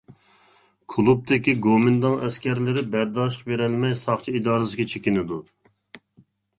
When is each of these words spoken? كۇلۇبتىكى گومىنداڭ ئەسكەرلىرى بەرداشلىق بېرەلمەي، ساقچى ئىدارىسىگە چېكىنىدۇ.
كۇلۇبتىكى 0.93 1.55
گومىنداڭ 1.65 2.17
ئەسكەرلىرى 2.29 2.85
بەرداشلىق 2.97 3.47
بېرەلمەي، 3.53 3.97
ساقچى 4.05 4.37
ئىدارىسىگە 4.37 4.91
چېكىنىدۇ. 4.93 5.43